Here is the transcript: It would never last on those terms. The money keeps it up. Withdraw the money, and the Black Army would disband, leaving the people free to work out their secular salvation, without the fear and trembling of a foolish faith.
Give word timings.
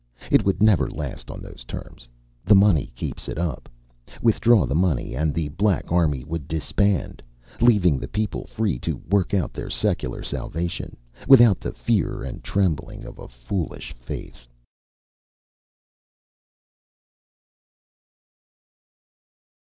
It 0.31 0.43
would 0.43 0.63
never 0.63 0.89
last 0.89 1.29
on 1.29 1.41
those 1.41 1.63
terms. 1.63 2.07
The 2.43 2.55
money 2.55 2.91
keeps 2.95 3.29
it 3.29 3.37
up. 3.37 3.69
Withdraw 4.23 4.65
the 4.65 4.73
money, 4.73 5.15
and 5.15 5.31
the 5.31 5.49
Black 5.49 5.91
Army 5.91 6.23
would 6.23 6.47
disband, 6.47 7.21
leaving 7.59 7.99
the 7.99 8.07
people 8.07 8.47
free 8.47 8.79
to 8.79 8.97
work 9.11 9.35
out 9.35 9.53
their 9.53 9.69
secular 9.69 10.23
salvation, 10.23 10.97
without 11.27 11.59
the 11.59 11.73
fear 11.73 12.23
and 12.23 12.43
trembling 12.43 13.03
of 13.05 13.19
a 13.19 13.27
foolish 13.27 13.93
faith. 13.93 14.47